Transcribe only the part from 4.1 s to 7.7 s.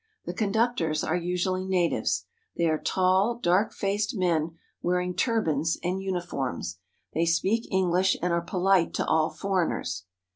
men wearing turbans and uni forms. They speak